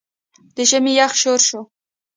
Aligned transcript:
د 0.55 0.57
ژمي 0.69 0.93
يخ 0.99 1.11
شورو 1.21 1.45
شو 1.47 1.61